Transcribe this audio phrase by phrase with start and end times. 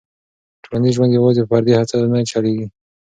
[0.63, 2.67] ټولنیز ژوند یوازې په فردي هڅو نه چلېږي.